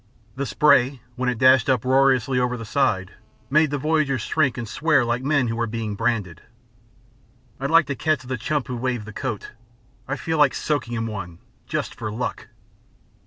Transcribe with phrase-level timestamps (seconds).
[0.35, 3.11] The spray, when it dashed uproariously over the side,
[3.51, 6.41] made the voyagers shrink and swear like men who were being branded.
[7.59, 9.51] "I'd like to catch the chump who waved the coat.
[10.07, 11.37] I feel like soaking him one,
[11.67, 12.47] just for luck."